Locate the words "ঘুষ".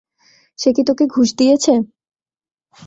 1.07-1.29